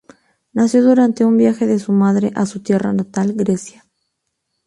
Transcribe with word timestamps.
Nació 0.53 0.81
durante 0.81 1.25
un 1.25 1.37
viaje 1.37 1.67
de 1.67 1.77
su 1.77 1.91
madre 1.93 2.31
a 2.33 2.47
su 2.47 2.61
tierra 2.63 2.91
natal, 2.91 3.33
Grecia. 3.35 3.85